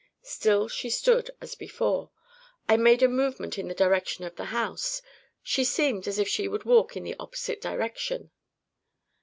Still 0.23 0.67
she 0.67 0.89
stood 0.89 1.29
as 1.41 1.53
before. 1.53 2.09
I 2.67 2.75
made 2.75 3.03
a 3.03 3.07
movement 3.07 3.59
in 3.59 3.67
the 3.67 3.75
direction 3.75 4.23
of 4.25 4.35
the 4.35 4.45
house. 4.45 5.03
She 5.43 5.63
seemed 5.63 6.07
as 6.07 6.17
if 6.17 6.27
she 6.27 6.47
would 6.47 6.63
walk 6.63 6.97
in 6.97 7.03
the 7.03 7.15
opposite 7.19 7.61
direction. 7.61 8.31